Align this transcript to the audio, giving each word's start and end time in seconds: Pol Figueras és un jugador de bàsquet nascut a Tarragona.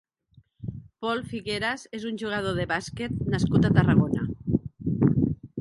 Pol 1.05 1.21
Figueras 1.33 1.85
és 1.99 2.07
un 2.13 2.17
jugador 2.23 2.57
de 2.63 2.67
bàsquet 2.73 3.23
nascut 3.37 3.69
a 3.71 3.75
Tarragona. 3.79 4.29